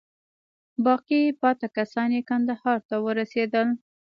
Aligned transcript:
باقي 0.85 1.21
پاته 1.41 1.67
کسان 1.77 2.09
یې 2.17 2.21
کندهار 2.29 2.77
ته 2.89 2.95
ورسېدل. 3.05 3.67